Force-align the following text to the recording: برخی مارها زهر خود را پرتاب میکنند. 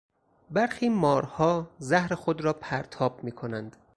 برخی 0.51 0.89
مارها 0.89 1.67
زهر 1.79 2.15
خود 2.15 2.41
را 2.41 2.53
پرتاب 2.53 3.23
میکنند. 3.23 3.75